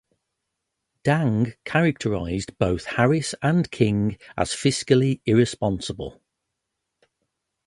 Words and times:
Dang 1.03 1.53
characterized 1.63 2.57
both 2.57 2.85
Harris 2.85 3.35
and 3.43 3.69
King 3.69 4.17
as 4.35 4.49
fiscally 4.49 5.21
irresponsible. 5.27 6.19